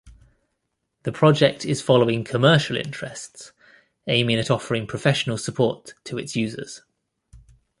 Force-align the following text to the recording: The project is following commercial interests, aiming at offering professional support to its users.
The 1.03 1.11
project 1.11 1.63
is 1.63 1.79
following 1.83 2.23
commercial 2.23 2.75
interests, 2.75 3.51
aiming 4.07 4.37
at 4.39 4.49
offering 4.49 4.87
professional 4.87 5.37
support 5.37 5.93
to 6.05 6.17
its 6.17 6.35
users. 6.35 6.81